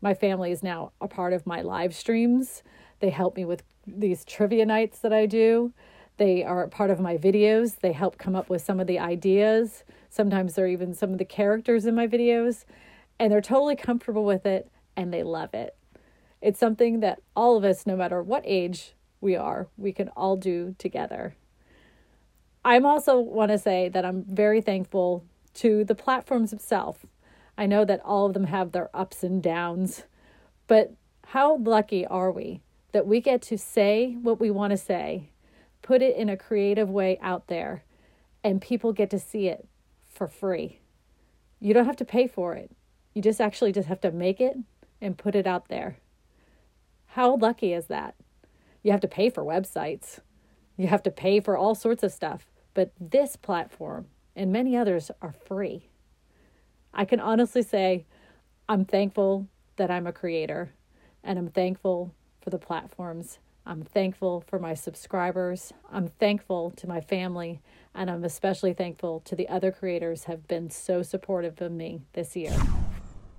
My 0.00 0.14
family 0.14 0.50
is 0.50 0.62
now 0.62 0.92
a 1.00 1.06
part 1.06 1.32
of 1.32 1.46
my 1.46 1.62
live 1.62 1.94
streams. 1.94 2.62
They 3.00 3.10
help 3.10 3.36
me 3.36 3.44
with 3.44 3.62
these 3.86 4.24
trivia 4.24 4.66
nights 4.66 4.98
that 5.00 5.12
I 5.12 5.26
do. 5.26 5.72
They 6.18 6.44
are 6.44 6.66
part 6.68 6.90
of 6.90 7.00
my 7.00 7.16
videos. 7.16 7.80
They 7.80 7.92
help 7.92 8.18
come 8.18 8.36
up 8.36 8.48
with 8.48 8.62
some 8.62 8.80
of 8.80 8.86
the 8.86 8.98
ideas. 8.98 9.84
Sometimes 10.10 10.54
they're 10.54 10.68
even 10.68 10.94
some 10.94 11.12
of 11.12 11.18
the 11.18 11.24
characters 11.24 11.86
in 11.86 11.94
my 11.94 12.06
videos. 12.06 12.64
And 13.18 13.32
they're 13.32 13.40
totally 13.40 13.76
comfortable 13.76 14.24
with 14.24 14.46
it 14.46 14.70
and 14.96 15.12
they 15.12 15.22
love 15.22 15.54
it. 15.54 15.76
It's 16.40 16.58
something 16.58 17.00
that 17.00 17.20
all 17.36 17.56
of 17.56 17.64
us, 17.64 17.86
no 17.86 17.96
matter 17.96 18.22
what 18.22 18.42
age 18.44 18.94
we 19.20 19.36
are, 19.36 19.68
we 19.76 19.92
can 19.92 20.08
all 20.08 20.36
do 20.36 20.74
together. 20.78 21.36
I'm 22.64 22.84
also 22.84 23.18
want 23.18 23.50
to 23.50 23.58
say 23.58 23.88
that 23.88 24.04
I'm 24.04 24.24
very 24.24 24.60
thankful 24.60 25.24
to 25.54 25.84
the 25.84 25.94
platforms 25.94 26.52
itself. 26.52 27.06
I 27.56 27.66
know 27.66 27.84
that 27.84 28.00
all 28.04 28.26
of 28.26 28.34
them 28.34 28.44
have 28.44 28.72
their 28.72 28.90
ups 28.94 29.22
and 29.22 29.42
downs, 29.42 30.04
but 30.66 30.92
how 31.28 31.56
lucky 31.56 32.06
are 32.06 32.30
we 32.30 32.60
that 32.92 33.06
we 33.06 33.20
get 33.20 33.42
to 33.42 33.58
say 33.58 34.16
what 34.22 34.40
we 34.40 34.50
want 34.50 34.70
to 34.70 34.76
say, 34.76 35.30
put 35.82 36.02
it 36.02 36.16
in 36.16 36.28
a 36.28 36.36
creative 36.36 36.90
way 36.90 37.18
out 37.20 37.48
there, 37.48 37.84
and 38.44 38.60
people 38.60 38.92
get 38.92 39.10
to 39.10 39.18
see 39.18 39.48
it 39.48 39.66
for 40.08 40.28
free. 40.28 40.80
You 41.58 41.74
don't 41.74 41.86
have 41.86 41.96
to 41.96 42.04
pay 42.04 42.26
for 42.26 42.54
it. 42.54 42.70
You 43.14 43.22
just 43.22 43.40
actually 43.40 43.72
just 43.72 43.88
have 43.88 44.00
to 44.02 44.10
make 44.10 44.40
it 44.40 44.56
and 45.00 45.18
put 45.18 45.34
it 45.34 45.46
out 45.46 45.68
there. 45.68 45.98
How 47.06 47.36
lucky 47.36 47.72
is 47.72 47.86
that? 47.86 48.14
You 48.82 48.92
have 48.92 49.00
to 49.02 49.08
pay 49.08 49.30
for 49.30 49.44
websites. 49.44 50.20
You 50.76 50.86
have 50.88 51.02
to 51.04 51.10
pay 51.10 51.40
for 51.40 51.56
all 51.56 51.74
sorts 51.74 52.02
of 52.02 52.12
stuff. 52.12 52.46
But 52.74 52.92
this 52.98 53.36
platform 53.36 54.06
and 54.34 54.52
many 54.52 54.76
others 54.76 55.10
are 55.20 55.32
free. 55.32 55.88
I 56.94 57.04
can 57.04 57.20
honestly 57.20 57.62
say 57.62 58.06
I'm 58.68 58.84
thankful 58.84 59.46
that 59.76 59.90
I'm 59.90 60.06
a 60.06 60.12
creator 60.12 60.72
and 61.22 61.38
I'm 61.38 61.48
thankful 61.48 62.14
for 62.42 62.50
the 62.50 62.58
platforms. 62.58 63.38
I'm 63.64 63.82
thankful 63.82 64.42
for 64.48 64.58
my 64.58 64.74
subscribers. 64.74 65.72
I'm 65.90 66.08
thankful 66.08 66.72
to 66.72 66.88
my 66.88 67.00
family 67.00 67.60
and 67.94 68.10
I'm 68.10 68.24
especially 68.24 68.72
thankful 68.72 69.20
to 69.20 69.36
the 69.36 69.48
other 69.48 69.70
creators 69.70 70.24
have 70.24 70.48
been 70.48 70.70
so 70.70 71.02
supportive 71.02 71.60
of 71.60 71.70
me 71.70 72.02
this 72.14 72.34
year. 72.34 72.54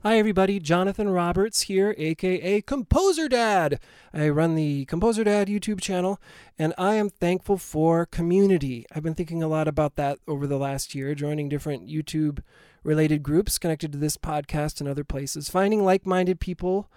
Hi, 0.03 0.17
everybody. 0.17 0.59
Jonathan 0.59 1.07
Roberts 1.07 1.61
here, 1.61 1.95
aka 1.97 2.61
Composer 2.61 3.29
Dad. 3.29 3.79
I 4.13 4.27
run 4.27 4.55
the 4.55 4.83
Composer 4.85 5.23
Dad 5.23 5.47
YouTube 5.47 5.79
channel, 5.79 6.19
and 6.59 6.73
I 6.77 6.95
am 6.95 7.09
thankful 7.09 7.57
for 7.57 8.05
community. 8.05 8.85
I've 8.93 9.03
been 9.03 9.15
thinking 9.15 9.41
a 9.41 9.47
lot 9.47 9.65
about 9.65 9.95
that 9.95 10.19
over 10.27 10.45
the 10.45 10.57
last 10.57 10.93
year, 10.93 11.15
joining 11.15 11.47
different 11.47 11.87
YouTube 11.87 12.39
related 12.83 13.23
groups 13.23 13.57
connected 13.57 13.93
to 13.93 13.97
this 13.97 14.17
podcast 14.17 14.81
and 14.81 14.89
other 14.89 15.05
places, 15.05 15.49
finding 15.49 15.85
like 15.85 16.05
minded 16.05 16.41
people 16.41 16.91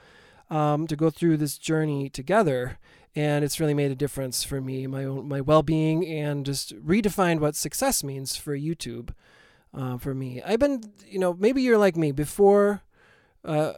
um, 0.51 0.87
to 0.87 0.97
go 0.97 1.11
through 1.11 1.37
this 1.37 1.59
journey 1.59 2.09
together. 2.09 2.79
And 3.15 3.45
it's 3.45 3.59
really 3.59 3.75
made 3.75 3.91
a 3.91 3.97
difference 3.97 4.45
for 4.45 4.61
me, 4.61 4.87
my 4.87 5.05
own, 5.05 5.27
my 5.27 5.41
well 5.41 5.63
being, 5.63 6.07
and 6.07 6.45
just 6.45 6.77
redefined 6.85 7.41
what 7.41 7.57
success 7.57 8.05
means 8.05 8.37
for 8.37 8.57
YouTube. 8.57 9.11
Uh, 9.75 9.99
for 9.99 10.15
me, 10.15 10.43
I've 10.43 10.59
been, 10.59 10.83
you 11.07 11.19
know, 11.19 11.35
maybe 11.35 11.61
you're 11.63 11.79
like 11.79 11.97
me 11.97 12.13
before 12.13 12.83
uh, 13.47 13.73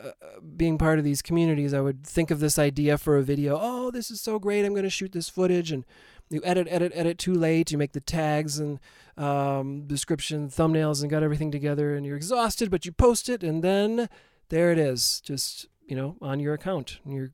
being 0.57 0.79
part 0.79 0.99
of 0.99 1.05
these 1.05 1.21
communities, 1.21 1.75
I 1.75 1.81
would 1.81 2.05
think 2.05 2.31
of 2.31 2.41
this 2.41 2.59
idea 2.59 2.97
for 2.97 3.19
a 3.19 3.23
video. 3.23 3.59
Oh, 3.61 3.91
this 3.91 4.11
is 4.11 4.21
so 4.21 4.39
great! 4.39 4.65
I'm 4.65 4.73
going 4.73 4.85
to 4.85 4.91
shoot 4.91 5.13
this 5.13 5.29
footage, 5.29 5.71
and 5.71 5.85
you 6.31 6.41
edit, 6.43 6.67
edit, 6.71 6.93
edit 6.95 7.19
too 7.19 7.35
late. 7.35 7.71
You 7.71 7.77
make 7.77 7.93
the 7.93 8.01
tags 8.01 8.59
and 8.59 8.81
um, 9.19 9.83
description, 9.87 10.49
thumbnails, 10.49 11.03
and 11.03 11.11
got 11.11 11.23
everything 11.23 11.51
together, 11.51 11.95
and 11.95 12.07
you're 12.07 12.17
exhausted, 12.17 12.71
but 12.71 12.87
you 12.87 12.93
post 12.93 13.29
it, 13.29 13.43
and 13.43 13.63
then 13.63 14.09
there 14.49 14.73
it 14.73 14.79
is, 14.79 15.21
just 15.21 15.67
you 15.89 15.97
know, 15.97 16.17
on 16.23 16.39
your 16.41 16.55
account. 16.55 17.01
And 17.05 17.13
you're 17.13 17.33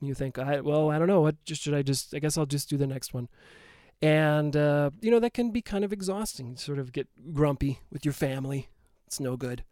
you 0.00 0.14
think, 0.14 0.38
I 0.38 0.60
well, 0.60 0.90
I 0.90 0.98
don't 0.98 1.08
know, 1.08 1.20
what 1.20 1.44
just 1.44 1.62
should 1.62 1.74
I 1.74 1.82
just? 1.82 2.14
I 2.14 2.18
guess 2.18 2.36
I'll 2.36 2.46
just 2.46 2.68
do 2.68 2.76
the 2.76 2.86
next 2.86 3.14
one. 3.14 3.28
And 4.02 4.56
uh, 4.56 4.90
you 5.00 5.10
know 5.10 5.20
that 5.20 5.34
can 5.34 5.50
be 5.50 5.62
kind 5.62 5.84
of 5.84 5.92
exhausting. 5.92 6.56
Sort 6.56 6.78
of 6.78 6.92
get 6.92 7.08
grumpy 7.32 7.80
with 7.92 8.04
your 8.04 8.14
family. 8.14 8.68
It's 9.06 9.20
no 9.20 9.36
good 9.36 9.64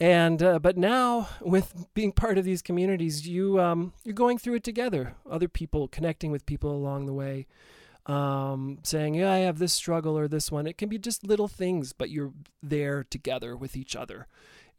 and 0.00 0.42
uh, 0.42 0.58
but 0.58 0.76
now 0.76 1.28
with 1.40 1.86
being 1.94 2.12
part 2.12 2.38
of 2.38 2.44
these 2.44 2.62
communities 2.62 3.26
you 3.26 3.60
um, 3.60 3.92
you're 4.04 4.14
going 4.14 4.38
through 4.38 4.54
it 4.54 4.64
together 4.64 5.14
other 5.30 5.48
people 5.48 5.88
connecting 5.88 6.30
with 6.30 6.46
people 6.46 6.70
along 6.70 7.06
the 7.06 7.12
way 7.12 7.46
um, 8.06 8.78
saying 8.82 9.14
yeah 9.14 9.32
i 9.32 9.38
have 9.38 9.58
this 9.58 9.72
struggle 9.72 10.18
or 10.18 10.28
this 10.28 10.50
one 10.50 10.66
it 10.66 10.78
can 10.78 10.88
be 10.88 10.98
just 10.98 11.26
little 11.26 11.48
things 11.48 11.92
but 11.92 12.10
you're 12.10 12.32
there 12.62 13.04
together 13.04 13.56
with 13.56 13.76
each 13.76 13.96
other 13.96 14.26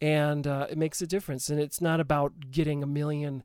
and 0.01 0.45
uh, 0.45 0.67
it 0.69 0.77
makes 0.77 1.01
a 1.01 1.07
difference 1.07 1.49
and 1.49 1.59
it's 1.59 1.81
not 1.81 1.99
about 1.99 2.51
getting 2.51 2.83
a 2.83 2.87
million 2.87 3.43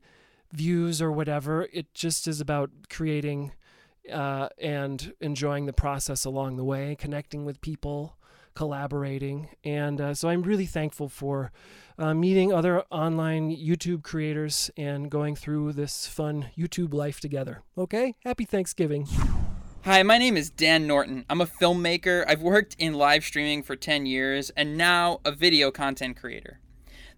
views 0.51 1.01
or 1.01 1.11
whatever 1.11 1.67
it 1.73 1.93
just 1.93 2.27
is 2.27 2.39
about 2.39 2.69
creating 2.89 3.51
uh, 4.11 4.49
and 4.59 5.13
enjoying 5.19 5.65
the 5.65 5.73
process 5.73 6.25
along 6.25 6.57
the 6.57 6.63
way 6.63 6.95
connecting 6.99 7.45
with 7.45 7.61
people 7.61 8.17
collaborating. 8.55 9.49
And 9.63 9.99
uh, 9.99 10.13
so 10.13 10.29
I'm 10.29 10.43
really 10.43 10.65
thankful 10.65 11.09
for 11.09 11.51
uh, 11.97 12.13
meeting 12.13 12.53
other 12.53 12.83
online 12.91 13.55
YouTube 13.55 14.03
creators 14.03 14.71
and 14.77 15.09
going 15.09 15.35
through 15.35 15.73
this 15.73 16.07
fun 16.07 16.49
YouTube 16.57 16.93
life 16.93 17.19
together. 17.19 17.61
Okay? 17.77 18.15
Happy 18.23 18.45
Thanksgiving. 18.45 19.07
Hi, 19.85 20.01
my 20.01 20.17
name 20.17 20.37
is 20.37 20.49
Dan 20.49 20.87
Norton. 20.87 21.25
I'm 21.29 21.41
a 21.41 21.45
filmmaker. 21.45 22.23
I've 22.25 22.41
worked 22.41 22.73
in 22.79 22.93
live 22.93 23.25
streaming 23.25 23.63
for 23.63 23.75
10 23.75 24.05
years 24.05 24.49
and 24.51 24.77
now 24.77 25.19
a 25.25 25.31
video 25.33 25.71
content 25.71 26.15
creator. 26.15 26.61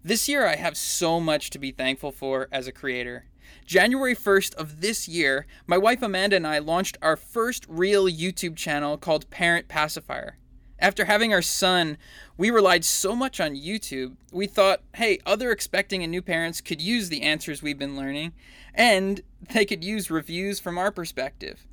This 0.02 0.28
year, 0.28 0.48
I 0.48 0.56
have 0.56 0.76
so 0.76 1.20
much 1.20 1.50
to 1.50 1.60
be 1.60 1.70
thankful 1.70 2.10
for 2.10 2.48
as 2.50 2.66
a 2.66 2.72
creator. 2.72 3.26
January 3.64 4.16
1st 4.16 4.56
of 4.56 4.80
this 4.80 5.06
year, 5.06 5.46
my 5.68 5.78
wife 5.78 6.02
Amanda 6.02 6.34
and 6.34 6.44
I 6.44 6.58
launched 6.58 6.98
our 7.00 7.16
first 7.16 7.64
real 7.68 8.06
YouTube 8.06 8.56
channel 8.56 8.98
called 8.98 9.30
Parent 9.30 9.68
Pacifier. 9.68 10.36
After 10.80 11.04
having 11.04 11.32
our 11.32 11.42
son, 11.42 11.96
we 12.36 12.50
relied 12.50 12.84
so 12.84 13.14
much 13.14 13.38
on 13.38 13.54
YouTube, 13.54 14.16
we 14.32 14.48
thought, 14.48 14.82
hey, 14.96 15.20
other 15.24 15.52
expecting 15.52 16.02
and 16.02 16.10
new 16.10 16.20
parents 16.20 16.60
could 16.60 16.82
use 16.82 17.10
the 17.10 17.22
answers 17.22 17.62
we've 17.62 17.78
been 17.78 17.96
learning, 17.96 18.32
and 18.74 19.20
they 19.52 19.64
could 19.64 19.84
use 19.84 20.10
reviews 20.10 20.58
from 20.58 20.78
our 20.78 20.90
perspective. 20.90 21.64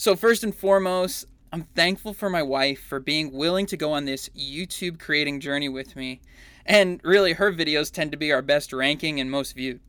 So, 0.00 0.14
first 0.14 0.44
and 0.44 0.54
foremost, 0.54 1.24
I'm 1.52 1.64
thankful 1.74 2.14
for 2.14 2.30
my 2.30 2.40
wife 2.40 2.80
for 2.80 3.00
being 3.00 3.32
willing 3.32 3.66
to 3.66 3.76
go 3.76 3.90
on 3.90 4.04
this 4.04 4.28
YouTube 4.28 5.00
creating 5.00 5.40
journey 5.40 5.68
with 5.68 5.96
me. 5.96 6.20
And 6.64 7.00
really, 7.02 7.32
her 7.32 7.52
videos 7.52 7.90
tend 7.90 8.12
to 8.12 8.16
be 8.16 8.30
our 8.30 8.40
best 8.40 8.72
ranking 8.72 9.18
and 9.18 9.28
most 9.28 9.56
viewed. 9.56 9.80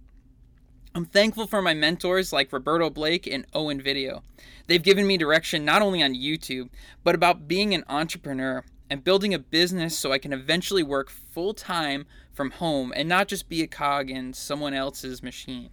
I'm 0.96 1.06
thankful 1.06 1.46
for 1.46 1.62
my 1.62 1.76
mentors 1.76 2.34
like 2.34 2.52
Roberto 2.52 2.90
Blake 2.90 3.28
and 3.28 3.46
Owen 3.54 3.80
Video. 3.80 4.24
They've 4.66 4.82
given 4.82 5.06
me 5.06 5.16
direction 5.16 5.64
not 5.64 5.84
only 5.84 6.02
on 6.02 6.16
YouTube, 6.16 6.70
but 7.04 7.14
about 7.14 7.48
being 7.48 7.76
an 7.76 7.84
entrepreneur 7.88 8.64
and 8.90 9.04
building 9.04 9.36
a 9.36 9.40
business 9.40 9.96
so 9.96 10.12
I 10.12 10.18
can 10.18 10.34
eventually 10.34 10.82
work 10.82 11.12
full 11.12 11.54
time 11.54 12.08
from 12.34 12.50
home 12.50 12.92
and 12.96 13.08
not 13.08 13.28
just 13.28 13.48
be 13.48 13.62
a 13.62 13.68
cog 13.68 14.10
in 14.10 14.34
someone 14.34 14.74
else's 14.74 15.22
machine. 15.22 15.70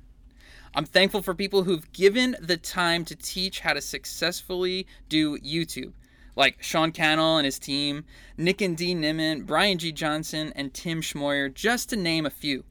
I'm 0.77 0.85
thankful 0.85 1.23
for 1.23 1.35
people 1.35 1.63
who've 1.63 1.91
given 1.95 2.37
the 2.39 2.59
time 2.59 3.07
to 3.07 3.17
teach 3.17 3.61
how 3.61 3.73
to 3.73 3.81
successfully 3.81 4.87
do 5.09 5.39
YouTube, 5.39 5.95
like 6.37 6.63
Sean 6.63 6.93
Cannell 6.93 7.39
and 7.39 7.47
his 7.47 7.59
team, 7.59 8.05
Nick 8.37 8.61
and 8.61 8.77
Dee 8.77 8.95
Nimmin, 8.95 9.47
Brian 9.47 9.79
G. 9.79 9.91
Johnson, 9.91 10.53
and 10.55 10.75
Tim 10.75 11.01
Schmoyer, 11.01 11.53
just 11.53 11.89
to 11.89 11.97
name 11.97 12.27
a 12.27 12.31
few. 12.31 12.63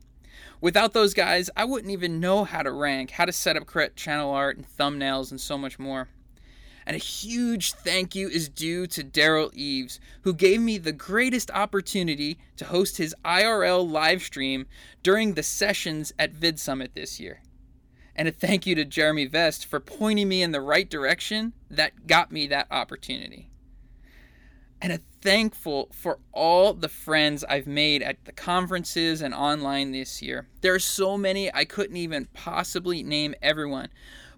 Without 0.61 0.93
those 0.93 1.15
guys, 1.15 1.49
I 1.57 1.65
wouldn't 1.65 1.91
even 1.91 2.19
know 2.19 2.43
how 2.43 2.61
to 2.61 2.71
rank, 2.71 3.09
how 3.09 3.25
to 3.25 3.31
set 3.31 3.57
up 3.57 3.65
correct 3.65 3.95
channel 3.95 4.29
art 4.29 4.55
and 4.55 4.67
thumbnails, 4.67 5.31
and 5.31 5.41
so 5.41 5.57
much 5.57 5.79
more. 5.79 6.07
And 6.85 6.93
a 6.93 6.99
huge 6.99 7.73
thank 7.73 8.13
you 8.13 8.27
is 8.29 8.49
due 8.49 8.85
to 8.85 9.03
Derral 9.03 9.51
Eves, 9.55 9.99
who 10.21 10.35
gave 10.35 10.61
me 10.61 10.77
the 10.77 10.91
greatest 10.91 11.49
opportunity 11.49 12.37
to 12.57 12.65
host 12.65 12.97
his 12.97 13.15
IRL 13.25 13.89
live 13.89 14.21
stream 14.21 14.67
during 15.01 15.33
the 15.33 15.41
sessions 15.41 16.13
at 16.19 16.35
VidSummit 16.35 16.89
this 16.93 17.19
year. 17.19 17.41
And 18.15 18.27
a 18.27 18.31
thank 18.31 18.65
you 18.65 18.75
to 18.75 18.85
Jeremy 18.85 19.25
Vest 19.25 19.65
for 19.65 19.79
pointing 19.79 20.29
me 20.29 20.41
in 20.41 20.51
the 20.51 20.61
right 20.61 20.89
direction 20.89 21.53
that 21.69 22.07
got 22.07 22.31
me 22.31 22.47
that 22.47 22.67
opportunity 22.71 23.49
and 24.81 24.93
a 24.93 24.99
thankful 25.21 25.89
for 25.91 26.19
all 26.31 26.73
the 26.73 26.89
friends 26.89 27.43
I've 27.45 27.67
made 27.67 28.03
at 28.03 28.23
the 28.25 28.31
conferences 28.31 29.21
and 29.21 29.33
online 29.33 29.91
this 29.91 30.21
year. 30.21 30.47
There 30.61 30.75
are 30.75 30.79
so 30.79 31.17
many 31.17 31.51
I 31.53 31.65
couldn't 31.65 31.97
even 31.97 32.27
possibly 32.33 33.01
name 33.01 33.33
everyone, 33.41 33.89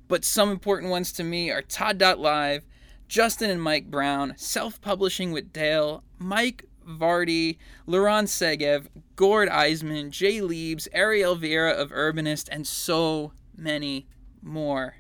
but 0.07 0.23
some 0.23 0.49
important 0.49 0.89
ones 0.89 1.11
to 1.13 1.23
me 1.25 1.51
are 1.51 1.61
Todd.live, 1.61 2.63
Justin 3.09 3.49
and 3.49 3.61
Mike 3.61 3.91
Brown, 3.91 4.35
Self 4.37 4.79
Publishing 4.79 5.31
with 5.31 5.51
Dale, 5.51 6.03
Mike 6.17 6.65
Vardy, 6.87 7.57
Laurent 7.85 8.29
Segev, 8.29 8.87
Gord 9.17 9.49
Eisman, 9.49 10.11
Jay 10.11 10.39
Leibs, 10.39 10.87
Ariel 10.93 11.35
Vieira 11.35 11.73
of 11.73 11.91
Urbanist, 11.91 12.47
and 12.49 12.65
so 12.65 13.33
many 13.57 14.07
more. 14.41 14.97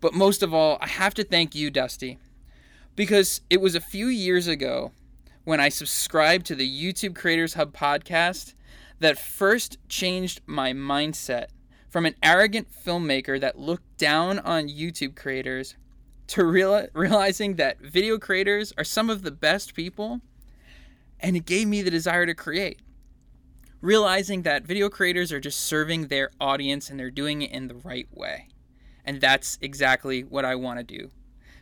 But 0.00 0.14
most 0.14 0.42
of 0.42 0.52
all, 0.52 0.78
I 0.80 0.88
have 0.88 1.14
to 1.14 1.24
thank 1.24 1.54
you, 1.54 1.70
Dusty 1.70 2.18
because 2.96 3.40
it 3.48 3.60
was 3.60 3.74
a 3.74 3.80
few 3.80 4.06
years 4.06 4.46
ago 4.46 4.92
when 5.44 5.60
I 5.60 5.68
subscribed 5.68 6.46
to 6.46 6.54
the 6.54 6.68
YouTube 6.68 7.14
Creators 7.14 7.54
Hub 7.54 7.72
podcast 7.72 8.54
that 9.00 9.18
first 9.18 9.78
changed 9.88 10.40
my 10.46 10.72
mindset 10.72 11.46
from 11.88 12.06
an 12.06 12.14
arrogant 12.22 12.68
filmmaker 12.70 13.40
that 13.40 13.58
looked 13.58 13.98
down 13.98 14.38
on 14.38 14.68
YouTube 14.68 15.16
creators 15.16 15.76
to 16.28 16.44
real- 16.44 16.86
realizing 16.94 17.56
that 17.56 17.80
video 17.80 18.18
creators 18.18 18.72
are 18.78 18.84
some 18.84 19.10
of 19.10 19.22
the 19.22 19.30
best 19.30 19.74
people 19.74 20.20
and 21.20 21.36
it 21.36 21.44
gave 21.44 21.68
me 21.68 21.82
the 21.82 21.90
desire 21.90 22.26
to 22.26 22.34
create 22.34 22.80
realizing 23.82 24.42
that 24.42 24.64
video 24.64 24.88
creators 24.88 25.30
are 25.30 25.40
just 25.40 25.60
serving 25.60 26.06
their 26.06 26.30
audience 26.40 26.88
and 26.88 26.98
they're 26.98 27.10
doing 27.10 27.42
it 27.42 27.50
in 27.50 27.68
the 27.68 27.74
right 27.74 28.08
way 28.10 28.48
and 29.04 29.20
that's 29.20 29.58
exactly 29.60 30.22
what 30.22 30.44
I 30.44 30.54
want 30.54 30.78
to 30.78 30.84
do 30.84 31.10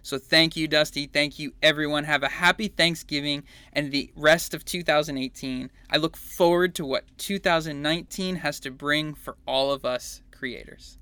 so 0.03 0.19
thank 0.19 0.57
you, 0.57 0.67
Dusty. 0.67 1.07
Thank 1.07 1.39
you, 1.39 1.53
everyone. 1.63 2.05
Have 2.05 2.23
a 2.23 2.29
happy 2.29 2.69
Thanksgiving 2.69 3.45
and 3.73 3.93
the 3.93 4.11
rest 4.17 4.55
of 4.55 4.65
2018. 4.65 5.71
I 5.91 5.97
look 5.97 6.17
forward 6.17 6.75
to 6.77 6.87
what 6.87 7.05
2019 7.19 8.37
has 8.37 8.61
to 8.61 8.71
bring 8.71 9.15
for 9.15 9.37
all 9.47 9.73
of 9.73 9.85
us 9.85 10.23
creators. 10.31 10.97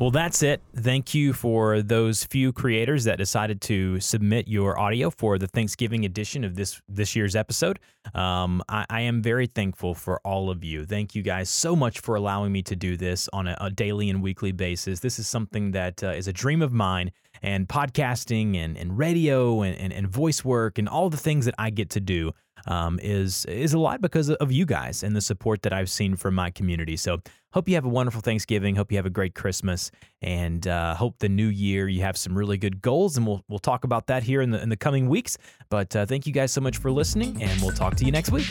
Well, 0.00 0.10
that's 0.10 0.42
it. 0.42 0.62
Thank 0.74 1.12
you 1.12 1.34
for 1.34 1.82
those 1.82 2.24
few 2.24 2.54
creators 2.54 3.04
that 3.04 3.18
decided 3.18 3.60
to 3.62 4.00
submit 4.00 4.48
your 4.48 4.78
audio 4.78 5.10
for 5.10 5.36
the 5.36 5.46
Thanksgiving 5.46 6.06
edition 6.06 6.42
of 6.42 6.56
this 6.56 6.80
this 6.88 7.14
year's 7.14 7.36
episode. 7.36 7.78
Um, 8.14 8.62
I, 8.66 8.86
I, 8.88 9.00
am 9.02 9.20
very 9.20 9.46
thankful 9.46 9.94
for 9.94 10.18
all 10.24 10.48
of 10.48 10.64
you. 10.64 10.86
Thank 10.86 11.14
you 11.14 11.20
guys 11.20 11.50
so 11.50 11.76
much 11.76 12.00
for 12.00 12.14
allowing 12.14 12.50
me 12.50 12.62
to 12.62 12.74
do 12.74 12.96
this 12.96 13.28
on 13.34 13.46
a, 13.46 13.58
a 13.60 13.68
daily 13.68 14.08
and 14.08 14.22
weekly 14.22 14.52
basis. 14.52 15.00
This 15.00 15.18
is 15.18 15.28
something 15.28 15.72
that 15.72 16.02
uh, 16.02 16.12
is 16.12 16.26
a 16.26 16.32
dream 16.32 16.62
of 16.62 16.72
mine, 16.72 17.12
and 17.42 17.68
podcasting 17.68 18.56
and, 18.56 18.76
and 18.76 18.98
radio 18.98 19.62
and, 19.62 19.76
and, 19.76 19.92
and 19.92 20.08
voice 20.08 20.44
work 20.44 20.78
and 20.78 20.88
all 20.88 21.10
the 21.10 21.16
things 21.16 21.44
that 21.46 21.54
I 21.58 21.70
get 21.70 21.90
to 21.90 22.00
do 22.00 22.32
um, 22.66 22.98
is 23.02 23.44
is 23.46 23.72
a 23.72 23.78
lot 23.78 24.00
because 24.00 24.30
of 24.30 24.52
you 24.52 24.66
guys 24.66 25.02
and 25.02 25.14
the 25.14 25.20
support 25.20 25.62
that 25.62 25.72
I've 25.72 25.90
seen 25.90 26.16
from 26.16 26.34
my 26.34 26.50
community. 26.50 26.96
So 26.96 27.20
hope 27.52 27.68
you 27.68 27.74
have 27.74 27.84
a 27.84 27.88
wonderful 27.88 28.20
Thanksgiving. 28.20 28.76
Hope 28.76 28.92
you 28.92 28.98
have 28.98 29.06
a 29.06 29.10
great 29.10 29.34
Christmas, 29.34 29.90
and 30.22 30.66
uh, 30.66 30.94
hope 30.94 31.18
the 31.18 31.28
new 31.28 31.48
year 31.48 31.88
you 31.88 32.02
have 32.02 32.16
some 32.16 32.36
really 32.36 32.58
good 32.58 32.82
goals. 32.82 33.16
And 33.16 33.26
we'll 33.26 33.44
we'll 33.48 33.58
talk 33.58 33.84
about 33.84 34.06
that 34.08 34.22
here 34.22 34.40
in 34.40 34.50
the 34.50 34.62
in 34.62 34.68
the 34.68 34.76
coming 34.76 35.08
weeks. 35.08 35.36
But 35.68 35.94
uh, 35.94 36.06
thank 36.06 36.26
you 36.26 36.32
guys 36.32 36.52
so 36.52 36.60
much 36.60 36.78
for 36.78 36.90
listening, 36.90 37.42
and 37.42 37.60
we'll 37.60 37.72
talk 37.74 37.96
to 37.96 38.04
you 38.04 38.12
next 38.12 38.30
week. 38.30 38.50